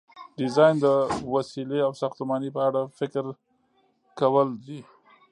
ډیزاین 0.39 0.75
د 0.85 0.87
وسیلې 1.33 1.79
او 1.87 1.91
ساختمان 2.01 2.41
په 2.55 2.61
اړه 2.67 2.81
فکر 2.99 3.23
کول 4.19 4.47
دي. 4.65 4.81